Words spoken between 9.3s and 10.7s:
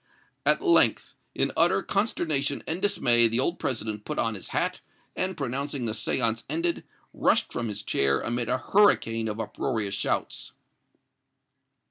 uproarious shouts."